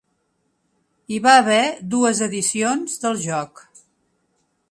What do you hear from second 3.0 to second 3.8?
del joc.